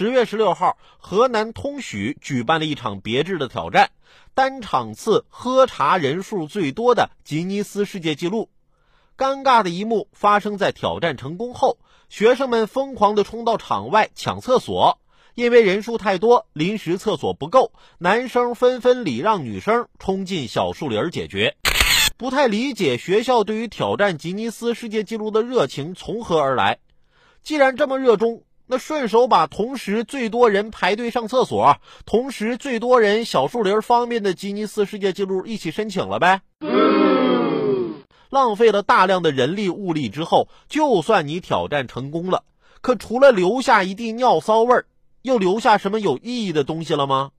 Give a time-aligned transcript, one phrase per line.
[0.00, 3.90] 十月十六号，河南通许举办了一场别致的挑战，
[4.34, 8.48] 单场次喝茶人数最多的吉尼斯世界纪录。
[9.14, 11.76] 尴尬的一幕发生在挑战成功后，
[12.08, 14.98] 学生们疯狂地冲到场外抢厕所，
[15.34, 21.54] 因为人数太多，临时厕所不够，男生纷纷礼让女生冲进小树林解决。
[22.16, 26.78] 不太理解学校对于挑战吉尼斯世界纪录的热情从何而来。
[27.42, 28.42] 既然这么热衷，
[28.72, 31.76] 那顺手把同时最多人排队上厕所、
[32.06, 36.40] 同时最多人小树林方便的吉尼斯世界纪录一起申请了呗。
[38.28, 42.44] 浪费了大量的人力物力之后，就算你挑战成功了，
[42.80, 44.86] 可除了留下一地尿骚味儿，
[45.22, 47.32] 又留下什么有意义的东西了吗？